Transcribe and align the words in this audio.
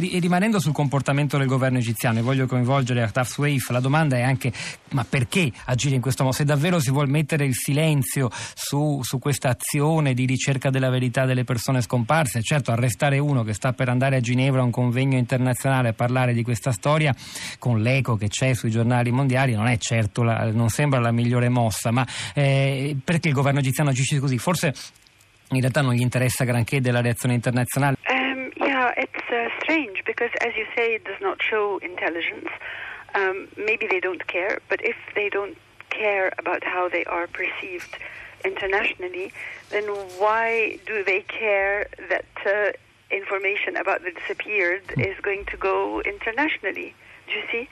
Rimanendo 0.00 0.60
sul 0.60 0.72
comportamento 0.72 1.38
del 1.38 1.48
governo 1.48 1.78
egiziano, 1.78 2.20
e 2.20 2.22
voglio 2.22 2.46
coinvolgere 2.46 3.02
Ahtaf 3.02 3.32
Sweif, 3.32 3.70
la 3.70 3.80
domanda 3.80 4.16
è 4.16 4.22
anche 4.22 4.52
ma 4.92 5.04
perché 5.04 5.50
agire 5.64 5.96
in 5.96 6.00
questo 6.00 6.22
modo? 6.22 6.36
Se 6.36 6.44
davvero 6.44 6.78
si 6.78 6.92
vuole 6.92 7.10
mettere 7.10 7.44
il 7.44 7.56
silenzio 7.56 8.30
su, 8.54 9.00
su 9.02 9.18
questa 9.18 9.48
azione 9.48 10.14
di 10.14 10.24
ricerca 10.24 10.70
della 10.70 10.88
verità 10.88 11.24
delle 11.24 11.42
persone 11.42 11.82
scomparse, 11.82 12.42
certo 12.42 12.70
arrestare 12.70 13.18
uno 13.18 13.42
che 13.42 13.54
sta 13.54 13.72
per 13.72 13.88
andare 13.88 14.14
a 14.14 14.20
Ginevra 14.20 14.60
a 14.60 14.64
un 14.64 14.70
convegno 14.70 15.18
internazionale 15.18 15.88
a 15.88 15.92
parlare 15.94 16.32
di 16.32 16.44
questa 16.44 16.70
storia 16.70 17.12
con 17.58 17.80
l'eco 17.80 18.14
che 18.14 18.28
c'è 18.28 18.54
sui 18.54 18.70
giornali 18.70 19.10
mondiali 19.10 19.54
non 19.54 19.66
è 19.66 19.78
certo, 19.78 20.22
la, 20.22 20.48
non 20.52 20.68
sembra 20.68 21.00
la 21.00 21.10
migliore 21.10 21.48
mossa, 21.48 21.90
ma 21.90 22.06
eh, 22.34 22.96
perché 23.02 23.26
il 23.26 23.34
governo 23.34 23.58
egiziano 23.58 23.90
agisce 23.90 24.20
così? 24.20 24.38
Forse 24.38 24.72
in 25.50 25.58
realtà 25.58 25.80
non 25.80 25.94
gli 25.94 26.02
interessa 26.02 26.44
granché 26.44 26.80
della 26.80 27.00
reazione 27.00 27.34
internazionale. 27.34 27.96
Uh, 29.30 29.48
strange 29.60 30.02
because, 30.06 30.30
as 30.40 30.56
you 30.56 30.64
say, 30.74 30.94
it 30.94 31.04
does 31.04 31.20
not 31.20 31.42
show 31.42 31.76
intelligence. 31.78 32.48
Um, 33.14 33.48
maybe 33.58 33.86
they 33.86 34.00
don't 34.00 34.26
care, 34.26 34.58
but 34.70 34.82
if 34.82 34.96
they 35.14 35.28
don't 35.28 35.58
care 35.90 36.32
about 36.38 36.64
how 36.64 36.88
they 36.88 37.04
are 37.04 37.26
perceived 37.26 37.98
internationally, 38.42 39.32
then 39.68 39.84
why 40.18 40.78
do 40.86 41.04
they 41.04 41.20
care 41.22 41.88
that 42.08 42.24
uh, 42.46 42.72
information 43.10 43.76
about 43.76 44.02
the 44.02 44.12
disappeared 44.12 44.82
is 44.96 45.18
going 45.20 45.44
to 45.46 45.58
go 45.58 46.00
internationally? 46.00 46.94
Do 47.26 47.34
you 47.34 47.44
see? 47.52 47.68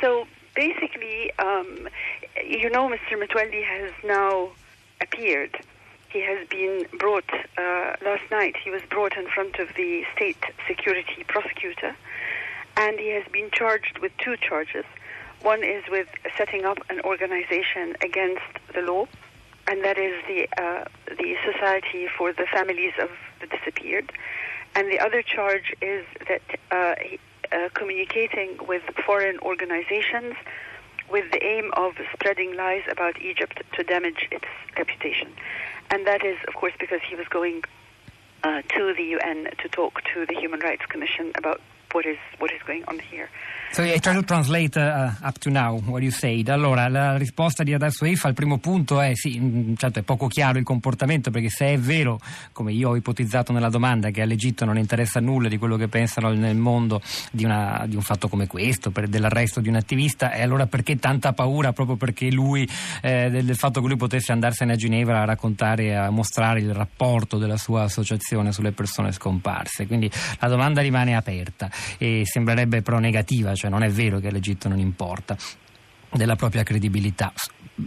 So 0.00 0.26
basically, 0.56 1.32
um, 1.38 1.88
you 2.44 2.68
know, 2.68 2.88
Mr. 2.88 3.12
Metwelli 3.12 3.62
has 3.64 3.92
now 4.04 4.48
appeared 5.00 5.56
he 6.10 6.20
has 6.22 6.46
been 6.48 6.86
brought 6.98 7.30
uh, 7.58 7.96
last 8.04 8.30
night. 8.30 8.56
He 8.56 8.70
was 8.70 8.82
brought 8.88 9.16
in 9.16 9.26
front 9.28 9.58
of 9.58 9.68
the 9.76 10.04
state 10.14 10.38
security 10.66 11.24
prosecutor, 11.26 11.94
and 12.76 12.98
he 12.98 13.10
has 13.10 13.24
been 13.32 13.50
charged 13.50 13.98
with 13.98 14.12
two 14.18 14.36
charges. 14.36 14.84
One 15.42 15.62
is 15.62 15.84
with 15.90 16.08
setting 16.36 16.64
up 16.64 16.78
an 16.88 17.00
organization 17.02 17.96
against 18.02 18.42
the 18.74 18.82
law, 18.82 19.06
and 19.68 19.84
that 19.84 19.98
is 19.98 20.14
the 20.26 20.48
uh, 20.60 20.84
the 21.06 21.36
Society 21.44 22.08
for 22.16 22.32
the 22.32 22.46
Families 22.46 22.92
of 23.00 23.10
the 23.40 23.46
Disappeared. 23.46 24.12
And 24.74 24.90
the 24.90 25.00
other 25.00 25.22
charge 25.22 25.74
is 25.80 26.04
that 26.28 26.42
uh, 26.70 26.94
he, 27.00 27.18
uh, 27.52 27.68
communicating 27.74 28.58
with 28.66 28.82
foreign 29.04 29.38
organizations 29.40 30.34
with 31.10 31.30
the 31.30 31.42
aim 31.44 31.70
of 31.74 31.94
spreading 32.12 32.56
lies 32.56 32.82
about 32.90 33.20
Egypt 33.20 33.62
to 33.74 33.82
damage 33.84 34.28
its 34.30 34.44
reputation. 34.76 35.32
And 35.90 36.06
that 36.06 36.24
is, 36.24 36.36
of 36.48 36.54
course, 36.54 36.74
because 36.78 37.00
he 37.08 37.14
was 37.14 37.26
going 37.28 37.62
uh, 38.42 38.62
to 38.62 38.94
the 38.94 39.02
UN 39.02 39.48
to 39.58 39.68
talk 39.68 40.02
to 40.14 40.26
the 40.26 40.34
Human 40.34 40.60
Rights 40.60 40.86
Commission 40.86 41.32
about 41.36 41.60
what 41.92 42.04
is 42.04 42.18
what 42.38 42.50
is 42.52 42.62
going 42.66 42.82
on 42.88 42.98
here. 43.10 43.28
So 43.72 43.82
I 43.82 43.98
try 43.98 44.14
to 44.14 44.22
translate 44.22 44.76
uh, 44.78 45.10
up 45.22 45.38
to 45.40 45.50
now 45.50 45.78
what 45.86 46.00
you 46.00 46.10
said. 46.10 46.48
Allora, 46.48 46.88
la 46.88 47.16
risposta 47.16 47.62
di 47.62 47.74
Adas 47.74 48.00
Waif 48.00 48.24
al 48.24 48.32
primo 48.32 48.58
punto 48.58 49.00
è 49.00 49.14
sì, 49.14 49.38
mm, 49.38 49.74
certo 49.76 49.98
è 49.98 50.02
poco 50.02 50.28
chiaro 50.28 50.56
il 50.56 50.64
comportamento 50.64 51.30
perché 51.30 51.50
se 51.50 51.66
è 51.66 51.78
vero, 51.78 52.18
come 52.52 52.72
io 52.72 52.90
ho 52.90 52.96
ipotizzato 52.96 53.52
nella 53.52 53.68
domanda, 53.68 54.10
che 54.10 54.22
all'Egitto 54.22 54.64
non 54.64 54.78
interessa 54.78 55.20
nulla 55.20 55.48
di 55.48 55.58
quello 55.58 55.76
che 55.76 55.88
pensano 55.88 56.32
nel 56.32 56.56
mondo 56.56 57.02
di, 57.30 57.44
una, 57.44 57.84
di 57.86 57.96
un 57.96 58.02
fatto 58.02 58.28
come 58.28 58.46
questo, 58.46 58.90
per, 58.90 59.08
dell'arresto 59.08 59.60
di 59.60 59.68
un 59.68 59.76
attivista, 59.76 60.32
e 60.32 60.42
allora 60.42 60.66
perché 60.66 60.98
tanta 60.98 61.32
paura 61.34 61.72
proprio 61.72 61.96
perché 61.96 62.30
lui, 62.30 62.66
eh, 63.02 63.28
del, 63.28 63.44
del, 63.44 63.56
fatto 63.56 63.82
che 63.82 63.88
lui 63.88 63.96
potesse 63.96 64.32
andarsene 64.32 64.72
a 64.72 64.76
Ginevra 64.76 65.20
a 65.20 65.24
raccontare, 65.24 65.96
a 65.96 66.08
mostrare 66.08 66.60
il 66.60 66.72
rapporto 66.72 67.36
della 67.36 67.58
sua 67.58 67.82
associazione 67.82 68.52
sulle 68.52 68.72
persone 68.72 69.12
scomparse. 69.12 69.86
Quindi 69.86 70.10
la 70.38 70.48
domanda 70.48 70.80
rimane 70.80 71.14
aperta 71.14 71.68
e 71.98 72.22
sembrerebbe 72.24 72.82
pro 72.82 72.98
negativa, 72.98 73.54
cioè 73.54 73.70
non 73.70 73.82
è 73.82 73.90
vero 73.90 74.18
che 74.18 74.28
all'Egitto 74.28 74.68
non 74.68 74.78
importa 74.78 75.36
della 76.16 76.36
propria 76.36 76.62
credibilità 76.62 77.32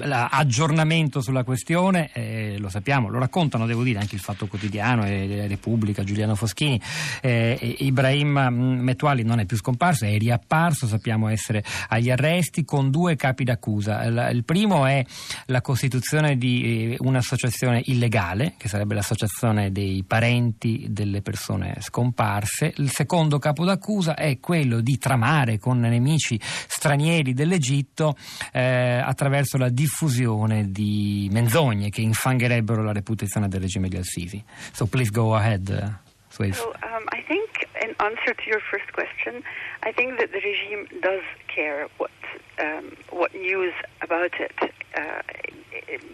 aggiornamento 0.02 1.22
sulla 1.22 1.44
questione, 1.44 2.12
eh, 2.14 2.58
lo 2.60 2.70
sappiamo, 2.70 3.10
lo 3.10 3.17
raccontano, 3.17 3.66
devo 3.66 3.84
dire, 3.84 4.00
anche 4.00 4.16
il 4.16 4.22
Fatto 4.22 4.48
Quotidiano 4.48 5.06
e 5.06 5.48
Repubblica, 5.48 6.04
Giuliano 6.04 6.36
Foschini. 6.36 6.80
Eh, 7.22 7.76
Ibrahim 7.80 8.50
Metuali 8.82 9.23
non 9.23 9.39
è 9.39 9.45
più 9.45 9.58
scomparso, 9.58 10.06
è 10.06 10.18
riapparso, 10.18 10.86
sappiamo 10.86 11.28
essere 11.28 11.64
agli 11.88 12.12
arresti, 12.12 12.66
con 12.66 12.92
due 12.92 13.16
capi 13.16 13.44
d'accusa. 13.44 14.04
Il, 14.04 14.30
il 14.34 14.44
primo 14.44 14.86
è 14.86 15.04
la 15.48 15.62
costituzione 15.62 16.38
di 16.38 16.94
eh, 16.94 16.95
un'associazione 17.00 17.82
illegale, 17.86 18.54
che 18.58 18.68
sarebbe 18.68 18.94
l'associazione 18.94 19.72
dei 19.72 20.04
parenti 20.06 20.88
delle 20.89 21.22
persone 21.22 21.78
scomparse. 21.80 22.73
Il 22.78 22.92
secondo 22.92 23.39
capo 23.39 23.66
d'accusa 23.66 24.14
è 24.16 24.39
quello 24.39 24.82
di 24.82 24.98
tramare 24.98 25.58
con 25.58 25.80
nemici 25.80 26.39
stranieri 26.42 27.34
dell'Egitto 27.34 28.16
eh, 28.52 29.02
attraverso 29.04 29.58
la 29.58 29.70
diffusione 29.70 30.72
di 30.72 31.30
menzogne 31.32 31.90
che 31.90 32.02
infangherebbero 32.02 32.84
la 32.84 32.92
reputazione 32.92 33.48
del 33.48 33.62
regime 33.62 33.88
di 33.88 33.98
Al-Sisi. 33.98 34.44
So 34.72 34.86
please 34.88 35.12
go 35.12 35.36
ahead, 35.36 35.70
uh, 35.70 36.08
So 36.30 36.44
um, 36.44 37.06
I 37.12 37.22
think, 37.28 37.50
in 37.82 37.96
answer 38.00 38.34
to 38.34 38.46
your 38.46 38.62
first 38.72 38.94
question, 38.94 39.44
I 39.84 39.92
think 39.92 40.20
that 40.20 40.32
the 40.32 40.40
regime 40.40 40.88
does 41.02 41.24
care 41.48 41.88
what 41.98 42.12
um, 42.60 42.96
what 43.10 43.34
news 43.34 43.74
about 44.02 44.32
it 44.40 44.54
uh, 44.96 45.22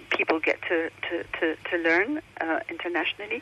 people 0.10 0.40
get 0.40 0.62
to 0.70 0.90
to, 0.90 1.24
to, 1.40 1.56
to 1.70 1.78
learn 1.78 2.22
uh, 2.40 2.60
internationally. 2.70 3.42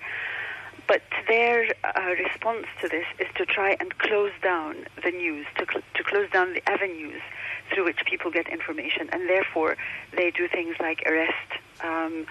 But 0.88 1.02
their 1.28 1.68
uh, 1.84 2.14
response 2.20 2.68
to 2.82 2.90
this 2.90 3.06
is 3.20 3.28
to 3.36 3.46
try 3.46 3.78
and 3.80 3.98
close 4.00 4.32
down 4.42 4.86
the 5.04 5.12
news, 5.12 5.46
to, 5.58 5.66
cl- 5.66 5.84
to 5.96 6.04
close 6.04 6.30
down 6.30 6.54
the 6.54 6.70
avenues 6.70 7.22
through 7.72 7.86
which 7.86 8.04
people 8.06 8.32
get 8.32 8.48
information, 8.50 9.10
and 9.12 9.30
therefore 9.30 9.78
they 10.16 10.32
do 10.32 10.48
things 10.48 10.76
like 10.80 11.04
arrest 11.06 11.34
um, 11.84 12.26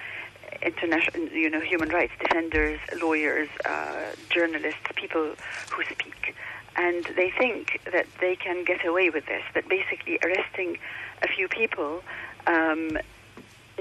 international, 0.61 1.29
you 1.29 1.49
know, 1.49 1.61
human 1.61 1.89
rights 1.89 2.13
defenders, 2.21 2.79
lawyers, 3.01 3.49
uh, 3.65 4.13
journalists, 4.31 4.81
people 4.97 5.35
who 5.71 5.83
speak, 5.85 6.35
and 6.77 7.05
they 7.17 7.31
think 7.31 7.81
that 7.91 8.07
they 8.21 8.37
can 8.37 8.65
get 8.65 8.85
away 8.85 9.11
with 9.11 9.27
this. 9.27 9.43
That 9.55 9.69
basically 9.69 10.19
arresting 10.25 10.79
a 11.23 11.29
few 11.29 11.49
people. 11.49 12.03
Um, 12.47 12.99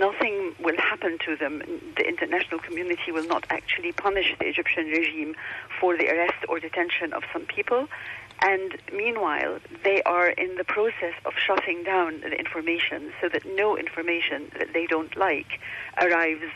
nothing 0.01 0.55
will 0.59 0.77
happen 0.77 1.17
to 1.25 1.35
them. 1.37 1.59
The 1.95 2.05
international 2.07 2.59
community 2.59 3.11
will 3.11 3.27
not 3.35 3.45
actually 3.49 3.91
punish 3.91 4.33
the 4.39 4.47
Egyptian 4.47 4.87
regime 4.87 5.35
for 5.79 5.95
the 5.95 6.09
arrest 6.09 6.43
or 6.49 6.59
detention 6.59 7.13
of 7.13 7.23
some 7.31 7.45
people. 7.45 7.87
And 8.41 8.75
meanwhile, 8.91 9.59
they 9.83 10.01
are 10.03 10.29
in 10.29 10.55
the 10.55 10.63
process 10.63 11.13
of 11.25 11.33
shutting 11.47 11.83
down 11.83 12.21
the 12.21 12.31
information 12.31 13.13
so 13.21 13.29
that 13.29 13.43
no 13.45 13.77
information 13.77 14.51
that 14.57 14.73
they 14.73 14.87
don't 14.87 15.15
like 15.15 15.59
arrives 16.01 16.49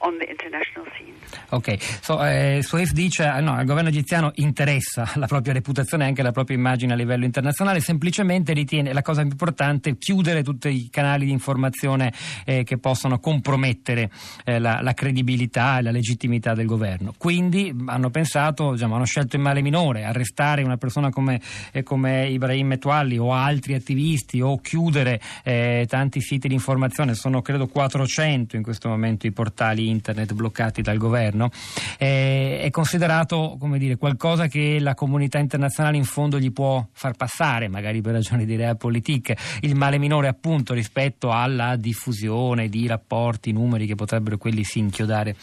on 0.00 0.18
the 0.18 0.26
international 0.28 0.86
scene. 0.92 1.10
Ok, 1.50 1.76
so, 2.00 2.24
eh, 2.24 2.60
Suez 2.62 2.92
dice 2.92 3.24
eh, 3.24 3.40
no, 3.40 3.54
al 3.54 3.64
governo 3.64 3.88
egiziano 3.88 4.30
interessa 4.36 5.10
la 5.14 5.26
propria 5.26 5.52
reputazione 5.52 6.04
e 6.04 6.06
anche 6.08 6.22
la 6.22 6.32
propria 6.32 6.56
immagine 6.56 6.92
a 6.92 6.96
livello 6.96 7.24
internazionale, 7.24 7.80
semplicemente 7.80 8.52
ritiene 8.52 8.92
la 8.92 9.02
cosa 9.02 9.22
più 9.22 9.30
importante 9.30 9.96
chiudere 9.96 10.42
tutti 10.42 10.68
i 10.68 10.88
canali 10.90 11.26
di 11.26 11.32
informazione 11.32 12.12
eh, 12.44 12.62
che 12.62 12.78
possono 12.78 13.18
compromettere 13.18 14.10
eh, 14.44 14.58
la, 14.58 14.80
la, 14.80 14.94
credibilità 14.94 15.78
e 15.78 15.82
la 15.82 15.90
legittimità 15.90 16.54
del 16.54 16.66
governo. 16.66 17.14
Quindi 17.16 17.74
hanno 17.86 18.10
pensato, 18.10 18.72
diciamo, 18.72 18.94
hanno 18.94 19.04
scelto 19.04 19.36
il 19.36 19.42
male 19.42 19.60
minore, 19.60 20.04
arrestare 20.04 20.62
una 20.62 20.76
persona 20.76 21.10
come, 21.10 21.40
eh, 21.72 21.82
come 21.82 22.28
Ibrahim 22.28 22.68
Metualli 22.68 23.18
o 23.18 23.32
altri 23.32 23.74
attivisti 23.74 24.40
o 24.40 24.58
chiudere 24.60 25.20
eh, 25.42 25.84
tanti 25.88 26.20
siti 26.20 26.48
di 26.48 26.54
informazione, 26.54 27.14
sono 27.14 27.42
credo 27.42 27.66
400 27.66 28.56
in 28.56 28.62
questo 28.62 28.88
momento 28.88 29.26
i 29.26 29.32
portali 29.32 29.88
internet 29.90 30.32
bloccati 30.32 30.82
dal 30.82 30.96
governo, 30.96 31.50
eh, 31.98 32.60
è 32.60 32.70
considerato 32.70 33.56
come 33.58 33.78
dire, 33.78 33.96
qualcosa 33.96 34.46
che 34.46 34.78
la 34.80 34.94
comunità 34.94 35.38
internazionale 35.38 35.96
in 35.96 36.04
fondo 36.04 36.38
gli 36.38 36.52
può 36.52 36.86
far 36.92 37.16
passare, 37.16 37.68
magari 37.68 38.00
per 38.00 38.12
ragioni 38.12 38.46
di 38.46 38.56
realpolitik, 38.56 39.58
il 39.60 39.74
male 39.74 39.98
minore 39.98 40.28
appunto 40.28 40.74
rispetto 40.74 41.30
alla 41.30 41.76
diffusione 41.76 42.68
di 42.68 42.86
rapporti, 42.86 43.52
numeri 43.52 43.86
che 43.86 43.94
potrebbero 43.94 44.38
quelli 44.38 44.64
si 44.64 44.78
inchiodare 44.78 45.36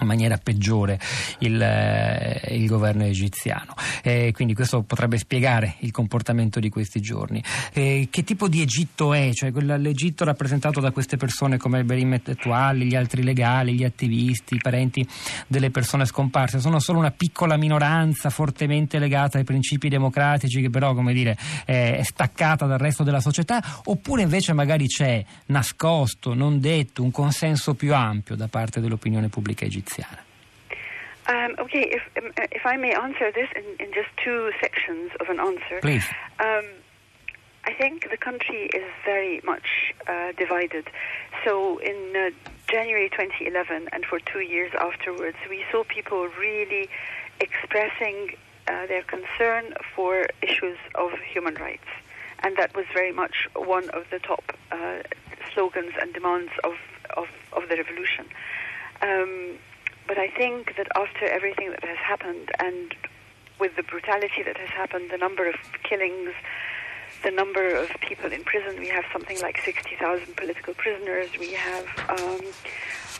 in 0.00 0.06
maniera 0.06 0.36
peggiore 0.38 0.98
il, 1.40 1.60
eh, 1.60 2.56
il 2.56 2.66
governo 2.66 3.04
egiziano. 3.04 3.74
Eh, 4.02 4.32
quindi 4.32 4.54
questo 4.54 4.82
potrebbe 4.82 5.18
spiegare 5.18 5.76
il 5.80 5.90
comportamento 5.90 6.60
di 6.60 6.68
questi 6.68 7.00
giorni. 7.00 7.42
Eh, 7.72 8.08
che 8.10 8.24
tipo 8.24 8.48
di 8.48 8.62
Egitto 8.62 9.12
è? 9.12 9.30
Cioè, 9.32 9.50
l'Egitto 9.50 10.24
rappresentato 10.24 10.80
da 10.80 10.90
queste 10.90 11.16
persone 11.16 11.56
come 11.56 11.84
Berim 11.84 12.12
Etuali, 12.12 12.86
gli 12.86 12.94
altri 12.94 13.22
legali, 13.22 13.74
gli 13.74 13.84
attivisti, 13.84 14.54
i 14.54 14.60
parenti 14.60 15.06
delle 15.46 15.70
persone 15.70 16.04
scomparse, 16.04 16.60
sono 16.60 16.78
solo 16.78 16.98
una 16.98 17.10
piccola 17.10 17.56
minoranza 17.56 18.30
fortemente 18.30 18.98
legata 18.98 19.38
ai 19.38 19.44
principi 19.44 19.88
democratici 19.88 20.60
che 20.60 20.70
però, 20.70 20.94
come 20.94 21.12
dire, 21.12 21.36
è 21.64 22.02
staccata 22.02 22.66
dal 22.66 22.78
resto 22.78 23.02
della 23.02 23.20
società, 23.20 23.62
oppure 23.84 24.22
invece 24.22 24.52
magari 24.52 24.86
c'è 24.86 25.24
nascosto, 25.46 26.34
non 26.34 26.60
detto, 26.60 27.02
un 27.02 27.10
consenso 27.10 27.74
più 27.74 27.94
ampio 27.94 28.36
da 28.36 28.48
parte 28.48 28.80
dell'opinione 28.80 29.28
pubblica 29.28 29.64
egiziana? 29.64 29.87
Um, 31.26 31.56
okay, 31.58 31.82
if 31.82 32.02
um, 32.16 32.32
if 32.52 32.64
I 32.64 32.76
may 32.76 32.94
answer 32.94 33.30
this 33.30 33.48
in, 33.54 33.64
in 33.86 33.92
just 33.92 34.08
two 34.24 34.50
sections 34.60 35.10
of 35.20 35.28
an 35.28 35.38
answer. 35.38 35.80
Please. 35.82 36.04
Um, 36.40 36.64
I 37.64 37.74
think 37.74 38.08
the 38.10 38.16
country 38.16 38.70
is 38.72 38.90
very 39.04 39.42
much 39.44 39.92
uh, 40.06 40.32
divided. 40.38 40.88
So 41.44 41.76
in 41.78 42.16
uh, 42.16 42.30
January 42.66 43.10
2011 43.10 43.90
and 43.92 44.06
for 44.06 44.18
two 44.20 44.40
years 44.40 44.72
afterwards, 44.80 45.36
we 45.50 45.64
saw 45.70 45.84
people 45.84 46.28
really 46.40 46.88
expressing 47.40 48.30
uh, 48.68 48.86
their 48.86 49.02
concern 49.02 49.74
for 49.94 50.28
issues 50.40 50.78
of 50.94 51.10
human 51.30 51.56
rights. 51.56 51.88
And 52.40 52.56
that 52.56 52.74
was 52.74 52.86
very 52.94 53.12
much 53.12 53.48
one 53.54 53.90
of 53.90 54.04
the 54.10 54.18
top 54.18 54.56
uh, 54.72 55.00
slogans 55.52 55.92
and 56.00 56.14
demands 56.14 56.52
of, 56.64 56.72
of, 57.18 57.26
of 57.52 57.68
the 57.68 57.76
revolution. 57.76 58.24
Um, 59.02 59.58
but 60.08 60.18
I 60.18 60.28
think 60.28 60.74
that 60.76 60.88
after 60.96 61.26
everything 61.26 61.70
that 61.70 61.84
has 61.84 61.98
happened 61.98 62.50
and 62.58 62.94
with 63.60 63.76
the 63.76 63.82
brutality 63.82 64.42
that 64.44 64.56
has 64.56 64.70
happened, 64.70 65.10
the 65.10 65.18
number 65.18 65.48
of 65.48 65.56
killings, 65.82 66.30
the 67.22 67.30
number 67.30 67.76
of 67.76 67.88
people 68.00 68.32
in 68.32 68.42
prison, 68.42 68.80
we 68.80 68.88
have 68.88 69.04
something 69.12 69.38
like 69.40 69.58
60,000 69.64 70.36
political 70.36 70.72
prisoners, 70.74 71.28
we 71.38 71.52
have 71.52 71.86
um, 72.08 72.40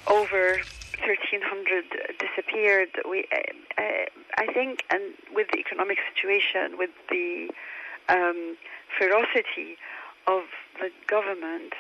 over 0.07 0.61
1,300 1.05 1.85
disappeared. 2.19 2.89
We, 3.09 3.27
uh, 3.33 3.83
I 4.37 4.47
think, 4.53 4.85
and 4.91 5.03
with 5.35 5.49
the 5.53 5.59
economic 5.59 5.99
situation, 6.15 6.79
with 6.79 6.91
the 7.11 7.51
um, 8.09 8.57
ferocity 8.99 9.77
of 10.27 10.43
the 10.81 10.91
government, 11.07 11.75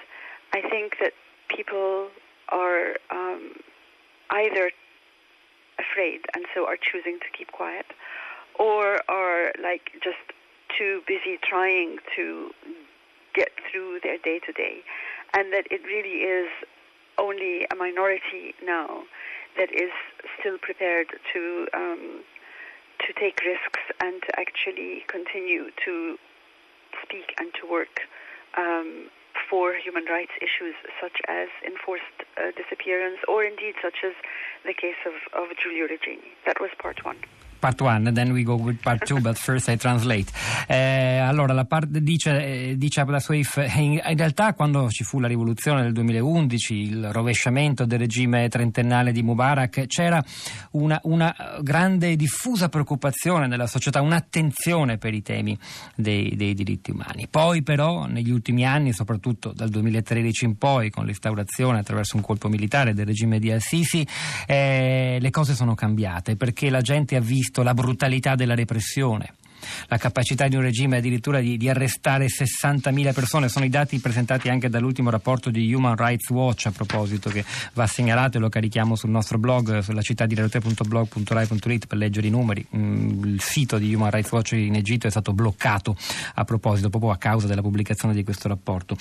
I 0.52 0.60
think 0.60 0.96
that 1.00 1.12
people 1.49 2.08
are 2.50 2.96
um, 3.10 3.52
either 4.31 4.70
afraid 5.78 6.20
and 6.34 6.44
so 6.54 6.66
are 6.66 6.76
choosing 6.76 7.19
to 7.20 7.26
keep 7.36 7.52
quiet, 7.52 7.86
or 8.58 8.98
are 9.08 9.52
like 9.62 9.92
just 10.02 10.22
too 10.76 11.02
busy 11.06 11.38
trying 11.42 11.98
to 12.16 12.50
get 13.34 13.50
through 13.70 14.00
their 14.02 14.19
day 14.19 14.40
to 14.44 14.52
day, 14.52 14.80
and 15.34 15.52
that 15.52 15.66
it 15.70 15.82
really 15.84 16.22
is 16.22 16.48
only 17.19 17.66
a 17.72 17.75
minority 17.76 18.54
now 18.64 19.02
that 19.56 19.70
is 19.75 19.90
still 20.38 20.58
prepared 20.58 21.08
to 21.32 21.66
um, 21.75 22.22
to 23.06 23.12
take 23.14 23.40
risks 23.44 23.81
and 24.00 24.22
to 24.22 24.40
actually 24.40 25.04
continue 25.06 25.70
to 25.84 26.16
speak 27.02 27.34
and 27.38 27.52
to 27.60 27.70
work 27.70 28.00
um, 28.56 29.08
for 29.50 29.75
human 29.75 30.05
rights 30.06 30.32
issues 30.40 30.75
such 31.00 31.20
as 31.29 31.49
enforced 31.67 32.19
uh, 32.37 32.50
disappearance 32.56 33.19
or 33.29 33.44
indeed 33.44 33.75
such 33.82 34.05
as 34.05 34.12
the 34.64 34.75
case 34.75 34.99
of, 35.06 35.14
of 35.32 35.56
Giulio 35.56 35.87
Regeni. 35.87 36.35
That 36.46 36.61
was 36.61 36.70
part 36.79 37.05
one. 37.05 37.17
Part 37.58 37.81
one, 37.81 38.12
then 38.12 38.32
we 38.32 38.43
go 38.43 38.55
with 38.55 38.81
part 38.81 39.05
two, 39.05 39.20
but 39.20 39.37
first 39.37 39.69
I 39.69 39.76
translate. 39.76 40.31
Eh, 40.66 41.19
allora, 41.19 41.52
la 41.52 41.64
parte, 41.64 42.02
dice, 42.02 42.76
dice 42.76 43.00
Abda 43.00 43.19
Swaif, 43.19 43.56
in, 43.76 44.00
in, 44.05 44.16
realtà 44.16 44.55
quando 44.55 44.88
ci 44.90 45.05
fu 45.05 45.19
la 45.20 45.26
rivoluzione 45.26 45.82
del 45.82 45.93
2011, 45.93 46.75
il 46.75 47.12
rovesciamento 47.12 47.84
del 47.84 47.99
regime 47.99 48.49
trentennale 48.49 49.12
di 49.12 49.22
Mubarak, 49.22 49.87
c'era 49.87 50.22
una, 50.72 51.00
una 51.05 51.34
grande 51.60 52.10
e 52.10 52.16
diffusa 52.16 52.69
preoccupazione 52.69 53.46
nella 53.46 53.66
società, 53.66 54.00
un'attenzione 54.00 54.99
per 54.99 55.14
i 55.14 55.22
temi 55.22 55.58
dei, 55.94 56.34
dei, 56.37 56.55
diritti 56.55 56.90
umani. 56.90 57.26
Poi 57.28 57.62
però, 57.62 58.06
negli 58.06 58.31
ultimi 58.31 58.64
anni, 58.64 58.93
soprattutto 58.93 59.52
dal 59.52 59.69
2013 59.69 60.44
in 60.44 60.56
poi, 60.58 60.90
con 60.90 61.05
l'instaurazione 61.05 61.78
attraverso 61.78 62.16
un 62.16 62.22
colpo 62.22 62.49
militare 62.49 62.94
del 62.94 63.06
regime 63.06 63.38
di 63.38 63.50
Al-Sisi, 63.50 64.06
eh, 64.46 65.19
le 65.20 65.31
cose 65.31 65.55
sono 65.55 65.75
cambiate 65.75 66.37
perché 66.37 66.70
la 66.70 66.81
gente 66.81 67.16
ha 67.16 67.20
visto 67.20 67.47
visto 67.48 67.62
la 67.62 67.74
brutalità 67.74 68.34
della 68.34 68.54
repressione 68.54 69.34
la 69.88 69.96
capacità 69.96 70.46
di 70.46 70.54
un 70.54 70.62
regime 70.62 70.98
addirittura 70.98 71.40
di, 71.40 71.56
di, 71.56 71.68
arrestare 71.68 72.26
60.000 72.26 73.12
persone. 73.12 73.48
Sono 73.48 73.64
i 73.64 73.68
dati 73.68 73.98
presentati 73.98 74.48
anche 74.48 74.68
dall'ultimo 74.68 75.10
rapporto 75.10 75.50
di 75.50 75.74
Human 75.74 75.96
Rights 75.96 76.30
Watch 76.30 76.66
a 76.66 76.70
proposito 76.70 77.28
che 77.28 77.44
va 77.74 77.84
segnalato 77.88 78.36
e 78.36 78.40
lo 78.40 78.48
carichiamo 78.48 78.94
sul 78.94 79.10
nostro 79.10 79.36
blog 79.36 79.80
sulla 79.80 80.00
città 80.00 80.26
di 80.26 80.36
realtà.blog.rai.it 80.36 81.86
per 81.86 81.98
leggere 81.98 82.28
i 82.28 82.30
numeri. 82.30 82.64
Mm, 82.74 83.24
il 83.24 83.40
sito 83.42 83.78
di 83.78 83.92
Human 83.92 84.12
Rights 84.12 84.30
Watch 84.30 84.52
in 84.52 84.76
Egitto 84.76 85.08
è 85.08 85.10
stato 85.10 85.32
bloccato 85.32 85.96
a 86.34 86.44
proposito 86.44 86.88
proprio 86.88 87.10
a 87.10 87.16
causa 87.16 87.48
della 87.48 87.62
pubblicazione 87.62 88.14
di 88.14 88.22
questo 88.22 88.46
rapporto 88.46 88.96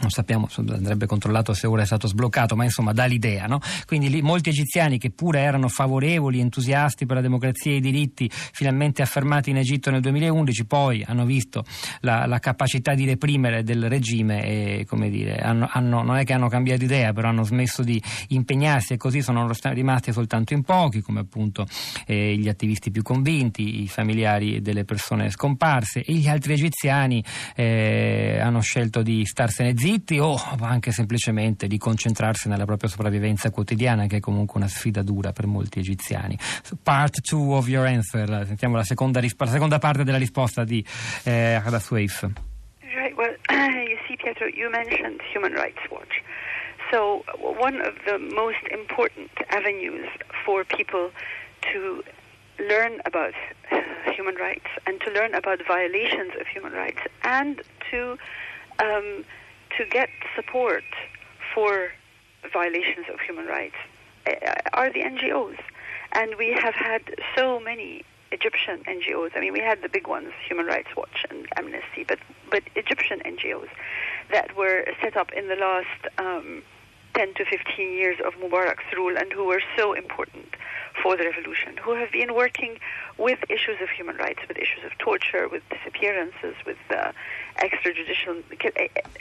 non 0.00 0.10
sappiamo, 0.10 0.48
andrebbe 0.56 1.06
controllato 1.06 1.52
se 1.54 1.66
ora 1.66 1.82
è 1.82 1.86
stato 1.86 2.06
sbloccato, 2.06 2.56
ma 2.56 2.64
insomma 2.64 2.92
dà 2.92 3.04
l'idea. 3.04 3.46
No? 3.46 3.60
Quindi 3.86 4.08
lì, 4.08 4.22
molti 4.22 4.48
egiziani 4.48 4.98
che 4.98 5.10
pure 5.10 5.40
erano 5.40 5.68
favorevoli, 5.68 6.40
entusiasti 6.40 7.06
per 7.06 7.16
la 7.16 7.22
democrazia 7.22 7.72
e 7.72 7.76
i 7.76 7.80
diritti, 7.80 8.28
finalmente 8.32 9.02
affermati 9.02 9.50
in 9.50 9.58
Egitto 9.58 9.90
nel 9.90 10.00
2011, 10.00 10.64
poi 10.64 11.04
hanno 11.06 11.24
visto 11.24 11.64
la, 12.00 12.26
la 12.26 12.38
capacità 12.38 12.94
di 12.94 13.04
reprimere 13.04 13.62
del 13.62 13.88
regime 13.88 14.44
e 14.44 14.86
dire, 15.08 15.36
hanno, 15.36 15.68
hanno, 15.70 16.02
non 16.02 16.16
è 16.16 16.24
che 16.24 16.32
hanno 16.32 16.48
cambiato 16.48 16.84
idea, 16.84 17.12
però 17.12 17.28
hanno 17.28 17.44
smesso 17.44 17.82
di 17.82 18.02
impegnarsi 18.28 18.94
e 18.94 18.96
così 18.96 19.22
sono 19.22 19.50
rimasti 19.64 20.12
soltanto 20.12 20.54
in 20.54 20.62
pochi, 20.62 21.00
come 21.00 21.20
appunto 21.20 21.66
eh, 22.06 22.36
gli 22.36 22.48
attivisti 22.48 22.90
più 22.90 23.02
convinti, 23.02 23.82
i 23.82 23.88
familiari 23.88 24.60
delle 24.60 24.84
persone 24.84 25.30
scomparse 25.30 26.02
e 26.02 26.14
gli 26.14 26.28
altri 26.28 26.54
egiziani 26.54 27.22
eh, 27.54 28.38
hanno 28.40 28.60
scelto 28.60 29.02
di 29.02 29.24
starsene 29.24 29.74
zitti 29.76 29.91
o 30.20 30.38
anche 30.60 30.92
semplicemente 30.92 31.66
di 31.66 31.78
concentrarsi 31.78 32.48
nella 32.48 32.64
propria 32.64 32.88
sopravvivenza 32.88 33.50
quotidiana, 33.50 34.06
che 34.06 34.16
è 34.16 34.20
comunque 34.20 34.58
una 34.58 34.68
sfida 34.68 35.02
dura 35.02 35.32
per 35.32 35.46
molti 35.46 35.80
egiziani. 35.80 36.38
Part 36.82 37.20
2 37.20 37.54
of 37.54 37.68
your 37.68 37.86
answer, 37.86 38.46
sentiamo 38.46 38.76
la 38.76 38.84
seconda, 38.84 39.20
la 39.20 39.46
seconda 39.46 39.78
parte 39.78 40.04
della 40.04 40.18
risposta 40.18 40.64
di 40.64 40.84
eh, 41.24 41.60
Hadas 41.62 41.90
Waif. 41.90 42.28
Right, 42.94 43.16
well, 43.16 43.34
you 43.88 43.98
see, 44.06 44.16
Pietro, 44.16 44.46
you 44.46 44.70
mentioned 44.70 45.20
Human 45.32 45.52
Rights 45.52 45.80
Watch. 45.90 46.22
So, 46.90 47.24
one 47.38 47.80
of 47.80 47.94
the 48.04 48.18
most 48.18 48.62
important 48.70 49.30
avenues 49.48 50.08
for 50.44 50.64
people 50.64 51.10
to 51.72 52.02
learn 52.58 53.00
about 53.06 53.32
human 54.14 54.34
rights 54.36 54.68
and 54.86 55.00
to 55.00 55.10
learn 55.10 55.34
about 55.34 55.60
violations 55.66 56.32
of 56.38 56.46
human 56.46 56.72
rights 56.72 57.00
and 57.22 57.62
to 57.90 58.18
um, 58.78 59.24
to 59.78 59.84
get 59.86 60.08
support 60.34 60.84
for 61.54 61.90
violations 62.52 63.06
of 63.12 63.20
human 63.20 63.46
rights 63.46 63.76
uh, 64.26 64.32
are 64.72 64.92
the 64.92 65.00
NGOs. 65.00 65.58
And 66.12 66.34
we 66.38 66.52
have 66.52 66.74
had 66.74 67.02
so 67.36 67.58
many 67.58 68.04
Egyptian 68.30 68.82
NGOs. 68.84 69.30
I 69.34 69.40
mean, 69.40 69.52
we 69.52 69.60
had 69.60 69.82
the 69.82 69.88
big 69.88 70.06
ones, 70.06 70.32
Human 70.48 70.66
Rights 70.66 70.88
Watch 70.96 71.24
and 71.30 71.46
Amnesty, 71.56 72.04
but, 72.06 72.18
but 72.50 72.62
Egyptian 72.74 73.20
NGOs 73.20 73.68
that 74.30 74.56
were 74.56 74.86
set 75.02 75.16
up 75.16 75.32
in 75.32 75.48
the 75.48 75.56
last 75.56 76.18
um, 76.18 76.62
10 77.14 77.34
to 77.34 77.44
15 77.44 77.92
years 77.92 78.18
of 78.24 78.34
Mubarak's 78.34 78.90
rule 78.96 79.16
and 79.16 79.32
who 79.32 79.44
were 79.44 79.62
so 79.76 79.92
important 79.92 80.54
for 81.02 81.16
the 81.16 81.24
revolution, 81.24 81.76
who 81.76 81.94
have 81.94 82.12
been 82.12 82.34
working 82.34 82.78
with 83.18 83.38
issues 83.48 83.80
of 83.82 83.88
human 83.90 84.16
rights, 84.16 84.40
with 84.46 84.56
issues 84.56 84.84
of 84.84 84.96
torture, 84.98 85.48
with 85.48 85.62
disappearances, 85.68 86.54
with 86.64 86.78
uh, 86.90 87.12
extrajudicial, 87.58 88.42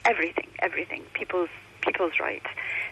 everything, 0.05 0.47
everything, 0.59 1.03
people's 1.13 1.49
people's 1.81 2.19
rights. 2.19 2.45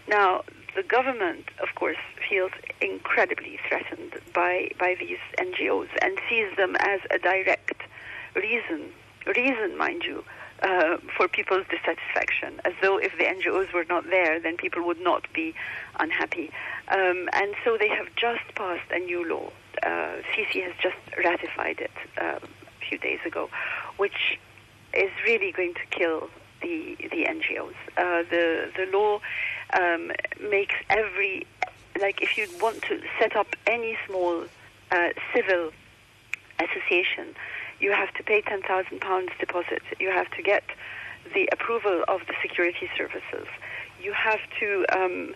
Now, 0.07 0.43
the 0.75 0.81
government, 0.81 1.45
of 1.61 1.75
course, 1.75 1.97
feels 2.27 2.51
incredibly 2.81 3.59
threatened 3.67 4.19
by 4.33 4.71
by 4.79 4.95
these 4.99 5.19
NGOs 5.37 5.89
and 6.01 6.19
sees 6.29 6.55
them 6.57 6.75
as 6.79 6.99
a 7.11 7.19
direct 7.19 7.81
reason, 8.35 8.89
reason, 9.27 9.77
mind 9.77 10.03
you, 10.03 10.23
uh, 10.63 10.97
for 11.15 11.27
people's 11.27 11.65
dissatisfaction, 11.69 12.59
as 12.65 12.73
though 12.81 12.97
if 12.97 13.11
the 13.17 13.23
NGOs 13.23 13.73
were 13.73 13.85
not 13.85 14.09
there, 14.09 14.39
then 14.39 14.57
people 14.57 14.85
would 14.85 15.01
not 15.01 15.31
be 15.33 15.53
unhappy. 15.99 16.51
Um, 16.89 17.29
and 17.33 17.53
so 17.63 17.77
they 17.77 17.89
have 17.89 18.07
just 18.15 18.43
passed 18.55 18.89
a 18.91 18.99
new 18.99 19.27
law. 19.27 19.51
Uh, 19.83 20.21
has 20.35 20.73
just 20.81 20.97
ratified 21.17 21.79
it 21.79 21.91
uh, 22.19 22.39
a 22.41 22.85
few 22.89 22.97
days 22.97 23.19
ago, 23.25 23.49
which 23.97 24.39
is 24.93 25.11
really 25.23 25.51
going 25.51 25.73
to 25.75 25.85
kill 25.91 26.29
the 26.61 26.97
the 26.99 27.25
NGOs. 27.25 27.75
Uh, 27.95 28.23
the 28.29 28.71
the 28.75 28.87
law 28.91 29.21
um, 29.73 30.11
makes 30.49 30.75
every 30.89 31.45
like 32.01 32.21
if 32.21 32.37
you 32.37 32.47
want 32.59 32.81
to 32.83 33.01
set 33.19 33.35
up 33.35 33.47
any 33.67 33.97
small 34.07 34.45
uh, 34.91 35.09
civil 35.33 35.71
association 36.59 37.35
you 37.79 37.91
have 37.91 38.13
to 38.15 38.23
pay 38.23 38.41
£10,000 38.41 39.29
deposit. 39.39 39.81
You 39.99 40.09
have 40.09 40.29
to 40.31 40.41
get 40.43 40.63
the 41.33 41.49
approval 41.51 42.03
of 42.07 42.21
the 42.27 42.33
security 42.41 42.89
services. 42.97 43.47
You 44.01 44.13
have 44.13 44.39
to 44.59 44.85
um, 44.93 45.35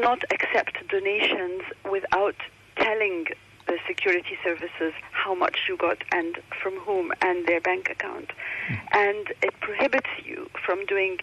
not 0.00 0.24
accept 0.30 0.76
donations 0.88 1.62
without 1.90 2.36
telling 2.76 3.26
the 3.66 3.78
security 3.86 4.36
services 4.42 4.92
how 5.12 5.34
much 5.34 5.60
you 5.68 5.76
got 5.76 5.98
and 6.12 6.38
from 6.62 6.74
whom 6.78 7.12
and 7.22 7.46
their 7.46 7.60
bank 7.60 7.88
account. 7.90 8.30
Mm. 8.68 8.78
And 8.92 9.32
it 9.42 9.58
prohibits 9.60 10.10
you 10.24 10.50
from 10.64 10.84
doing 10.86 11.18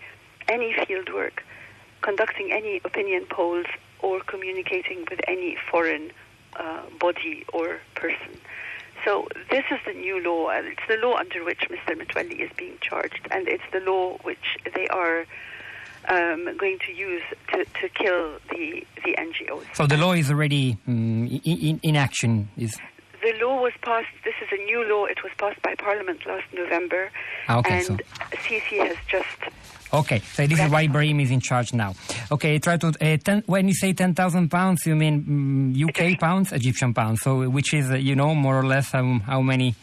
any 0.48 0.74
field 0.86 1.14
work, 1.14 1.44
conducting 2.02 2.52
any 2.52 2.82
opinion 2.86 3.26
polls, 3.30 3.66
or 4.02 4.22
communicating 4.22 5.06
with 5.10 5.20
any 5.28 5.58
foreign 5.70 6.12
uh, 6.58 6.82
body 7.00 7.46
or 7.54 7.80
person. 7.96 8.40
So 9.06 9.28
this 9.50 9.64
is 9.72 9.80
the 9.86 9.94
new 9.94 10.22
law, 10.24 10.50
and 10.50 10.68
it's 10.68 10.82
the 10.88 10.98
law 10.98 11.16
under 11.16 11.44
which 11.44 11.60
Mr. 11.70 11.98
Mitwalli 11.98 12.40
is 12.40 12.50
being 12.58 12.78
charged, 12.82 13.28
and 13.32 13.48
it's 13.48 13.64
the 13.72 13.80
law 13.80 14.18
which 14.24 14.58
they 14.76 14.88
are 14.88 15.26
um, 16.08 16.56
going 16.58 16.80
to 16.86 16.94
use 16.94 17.22
to, 17.52 17.66
to 17.66 17.90
kill 17.90 18.38
the, 18.50 18.86
the 19.04 19.16
NGOs. 19.18 19.66
So 19.76 19.86
the 19.88 19.98
law 19.98 20.14
is 20.14 20.30
already 20.30 20.78
um, 20.88 21.28
in, 21.28 21.80
in 21.84 21.96
action. 21.96 22.50
Is 22.58 22.78
the 23.22 23.34
law 23.46 23.62
was 23.62 23.74
passed. 23.82 24.08
This 24.24 24.36
is 24.42 24.48
a 24.52 24.64
new 24.64 24.84
law. 24.90 25.06
It 25.06 25.22
was 25.24 25.32
passed 25.38 25.62
by 25.62 25.76
Parliament 25.76 26.26
last 26.26 26.46
November, 26.54 27.12
Ah, 27.48 27.60
okay, 27.60 27.78
and 27.78 27.86
so- 27.86 27.98
CC 28.32 28.78
has 28.88 28.98
just 29.08 29.28
Okay, 29.92 30.20
so 30.20 30.46
this 30.46 30.60
is 30.60 30.70
why 30.70 30.86
Brahim 30.88 31.20
is 31.20 31.32
in 31.32 31.40
charge 31.40 31.74
now. 31.74 31.96
Okay, 32.32 32.60
try 32.60 32.78
to. 32.78 32.90
Uh, 33.02 33.18
ten, 33.18 33.42
when 33.48 33.68
you 33.68 33.74
say 33.74 33.92
ten 33.92 34.14
thousand 34.14 34.50
pounds, 34.50 34.86
you 34.86 34.96
mean 34.96 35.74
mm, 35.76 35.90
UK 35.90 36.20
pounds, 36.20 36.52
Egyptian 36.52 36.94
pounds. 36.94 37.22
So 37.22 37.50
which 37.50 37.74
is, 37.74 37.90
uh, 37.90 37.96
you 37.96 38.16
know, 38.16 38.36
more 38.36 38.60
or 38.60 38.68
less 38.68 38.94
um, 38.94 39.22
how 39.22 39.42
many 39.42 39.74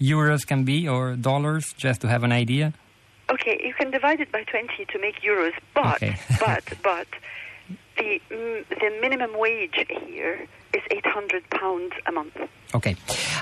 euros 0.00 0.46
can 0.46 0.62
be 0.62 0.86
or 0.88 1.16
dollars, 1.16 1.74
just 1.76 2.00
to 2.02 2.08
have 2.08 2.22
an 2.22 2.30
idea. 2.30 2.74
Okay, 3.30 3.60
you 3.62 3.74
can 3.74 3.90
divide 3.90 4.20
it 4.20 4.30
by 4.30 4.44
20 4.44 4.84
to 4.84 4.98
make 4.98 5.20
euros, 5.20 5.52
but 5.74 5.96
Okay. 6.02 6.16
but 6.40 6.64
but 6.82 7.08
the 7.98 8.20
mm, 8.30 8.68
the 8.68 8.98
minimum 9.00 9.36
wage 9.36 9.84
here 10.06 10.46
is 10.74 10.82
800 10.90 11.48
pounds 11.50 11.92
a 12.06 12.12
month. 12.12 12.36
Ok, 12.72 12.94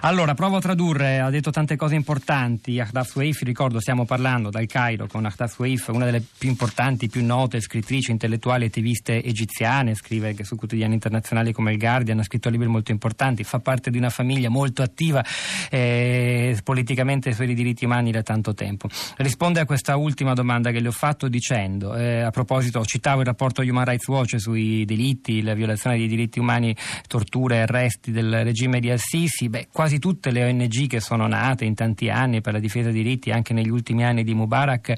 allora 0.03 0.35
provo 0.35 0.57
a 0.57 0.61
tradurre, 0.61 1.19
ha 1.19 1.31
detto 1.31 1.51
tante 1.51 1.77
cose 1.77 1.95
importanti. 1.95 2.79
Ahdaf 2.79 3.11
Sweif, 3.11 3.43
ricordo, 3.43 3.81
stiamo 3.81 4.05
parlando 4.05 4.51
dal 4.51 4.67
Cairo 4.67 5.07
con 5.07 5.25
Ahdaf 5.25 5.55
Sweif, 5.55 5.89
una 5.89 6.05
delle 6.05 6.23
più 6.37 6.51
importanti, 6.51 7.09
più 7.09 7.25
note 7.25 7.61
scrittrici, 7.61 8.11
intellettuali 8.11 8.67
attiviste 8.67 9.23
egiziane, 9.25 9.95
scrive 9.95 10.37
su 10.45 10.57
quotidiani 10.57 10.95
internazionali 10.95 11.53
come 11.53 11.73
il 11.73 11.79
Guardian, 11.79 12.19
ha 12.19 12.23
scritto 12.23 12.51
libri 12.51 12.69
molto 12.69 12.93
importanti, 12.93 13.45
fa 13.45 13.61
parte 13.61 13.91
di 13.91 13.97
una 13.97 14.11
famiglia 14.11 14.51
molto 14.51 14.83
attiva 14.83 15.25
eh, 15.71 16.57
politicamente 16.63 17.33
sui 17.33 17.53
diritti 17.55 17.87
umani 17.87 18.13
da 18.13 18.23
tanto 18.23 18.53
tempo. 18.53 18.89
Risponde 19.17 19.61
a 19.61 19.65
questa 19.65 19.97
ultima 19.97 20.35
domanda 20.35 20.71
che 20.71 20.81
le 20.81 20.89
ho 20.89 20.93
fatto 20.93 21.29
dicendo, 21.29 21.97
eh, 21.97 22.21
a 22.21 22.31
proposito, 22.31 22.85
citavo 22.85 23.21
il 23.21 23.27
rapporto 23.27 23.63
Human 23.63 23.85
Rights 23.85 24.07
Watch 24.07 24.39
sui 24.39 24.85
delitti, 24.85 25.43
la 25.43 25.55
violazione 25.55 25.97
dei 25.97 26.09
diritti 26.09 26.39
umani, 26.39 26.77
torture 27.07 27.63
arresti 27.63 28.13
del 28.13 28.45
regime 28.45 28.81
di 28.81 28.91
Al-Sisi, 29.15 29.49
beh, 29.49 29.69
quasi 29.71 30.01
tutte 30.01 30.33
le 30.33 30.45
ONG 30.45 30.89
che 30.89 30.99
sono 30.99 31.29
nate 31.29 31.65
in 31.65 31.75
tanti 31.75 32.11
anni 32.11 32.41
per 32.41 32.53
la 32.53 32.59
difesa 32.59 32.91
dei 32.91 33.05
diritti, 33.05 33.31
anche 33.31 33.55
negli 33.55 33.71
ultimi 33.71 34.05
anni 34.05 34.25
di 34.25 34.35
Mubarak, 34.35 34.89
eh, 34.89 34.97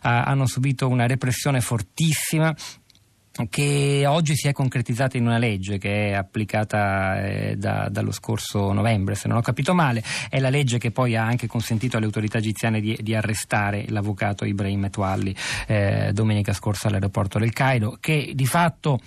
hanno 0.00 0.46
subito 0.46 0.88
una 0.88 1.06
repressione 1.06 1.60
fortissima 1.60 2.54
che 3.50 4.04
oggi 4.06 4.34
si 4.34 4.48
è 4.48 4.52
concretizzata 4.52 5.16
in 5.16 5.26
una 5.26 5.36
legge 5.36 5.78
che 5.78 6.08
è 6.08 6.12
applicata 6.14 7.22
eh, 7.22 7.56
da- 7.56 7.88
dallo 7.90 8.10
scorso 8.10 8.72
novembre, 8.72 9.14
se 9.14 9.28
non 9.28 9.36
ho 9.36 9.42
capito 9.42 9.74
male, 9.74 10.02
è 10.30 10.40
la 10.40 10.50
legge 10.50 10.78
che 10.78 10.90
poi 10.90 11.14
ha 11.14 11.24
anche 11.24 11.46
consentito 11.46 11.98
alle 11.98 12.06
autorità 12.06 12.38
egiziane 12.38 12.80
di, 12.80 12.98
di 13.00 13.14
arrestare 13.14 13.84
l'avvocato 13.88 14.46
Ibrahim 14.46 14.80
Metwalli 14.80 15.36
eh, 15.66 16.10
domenica 16.14 16.54
scorsa 16.54 16.88
all'aeroporto 16.88 17.38
del 17.38 17.52
Cairo, 17.52 17.98
che 18.00 18.32
di 18.34 18.46
fatto 18.46 18.98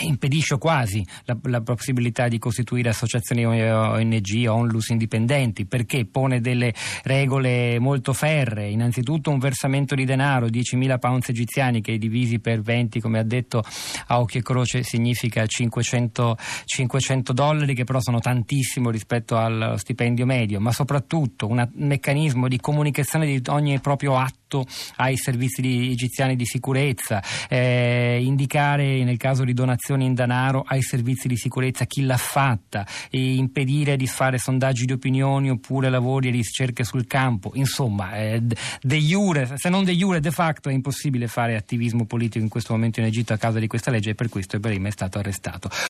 impedisce 0.00 0.58
quasi 0.58 1.06
la, 1.24 1.36
la 1.42 1.60
possibilità 1.60 2.28
di 2.28 2.38
costituire 2.38 2.88
associazioni 2.88 3.44
ONG 3.44 4.46
onlus 4.48 4.88
indipendenti 4.88 5.66
perché 5.66 6.06
pone 6.06 6.40
delle 6.40 6.74
regole 7.04 7.78
molto 7.78 8.12
ferree 8.12 8.70
innanzitutto 8.70 9.30
un 9.30 9.38
versamento 9.38 9.94
di 9.94 10.04
denaro 10.04 10.46
10.000 10.46 10.98
pounds 10.98 11.28
egiziani 11.28 11.80
che 11.80 11.98
divisi 11.98 12.40
per 12.40 12.60
20 12.62 13.00
come 13.00 13.18
ha 13.18 13.22
detto 13.22 13.62
a 14.08 14.20
occhio 14.20 14.40
e 14.40 14.42
croce 14.42 14.82
significa 14.82 15.46
500, 15.46 16.36
500 16.64 17.32
dollari 17.32 17.74
che 17.74 17.84
però 17.84 18.00
sono 18.00 18.18
tantissimo 18.18 18.90
rispetto 18.90 19.36
al 19.36 19.74
stipendio 19.78 20.26
medio. 20.26 20.60
Ma 20.60 20.72
soprattutto 20.72 21.46
un 21.46 21.68
meccanismo 21.74 22.48
di 22.48 22.58
comunicazione 22.58 23.26
di 23.26 23.40
ogni 23.48 23.78
proprio 23.80 24.16
atto 24.16 24.64
ai 24.96 25.16
servizi 25.16 25.60
di- 25.60 25.90
egiziani 25.90 26.36
di 26.36 26.44
sicurezza. 26.44 27.22
Eh, 27.48 28.20
indicare 28.22 29.04
nel 29.04 29.16
caso 29.16 29.44
di 29.44 29.52
donazioni 29.52 29.74
in 30.04 30.14
denaro 30.14 30.64
ai 30.66 30.82
servizi 30.82 31.28
di 31.28 31.36
sicurezza 31.36 31.84
chi 31.84 32.02
l'ha 32.02 32.16
fatta 32.16 32.86
e 33.10 33.34
impedire 33.34 33.96
di 33.96 34.06
fare 34.06 34.38
sondaggi 34.38 34.84
di 34.84 34.92
opinioni 34.92 35.50
oppure 35.50 35.88
lavori 35.88 36.28
e 36.28 36.30
ricerche 36.30 36.84
sul 36.84 37.06
campo. 37.06 37.52
Insomma 37.54 38.16
eh, 38.16 38.42
de 38.42 38.98
jure 38.98 39.56
se 39.56 39.68
non 39.68 39.84
de 39.84 39.94
jure 39.94 40.20
de 40.20 40.30
facto 40.30 40.68
è 40.68 40.72
impossibile 40.72 41.28
fare 41.28 41.56
attivismo 41.56 42.04
politico 42.06 42.42
in 42.42 42.50
questo 42.50 42.72
momento 42.72 43.00
in 43.00 43.06
Egitto 43.06 43.32
a 43.32 43.36
causa 43.36 43.58
di 43.58 43.66
questa 43.66 43.90
legge 43.90 44.10
e 44.10 44.14
per 44.14 44.28
questo 44.28 44.56
Ibrahim 44.56 44.86
è 44.86 44.90
stato 44.90 45.18
arrestato 45.18 45.68